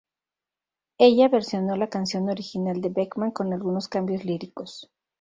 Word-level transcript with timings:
Ella 0.97 1.27
versionó 1.29 1.75
la 1.75 1.89
canción 1.91 2.27
original 2.27 2.81
de 2.81 2.89
Beckham 2.89 3.29
con 3.29 3.53
algunos 3.53 3.87
cambios 3.87 4.25
líricos. 4.25 4.89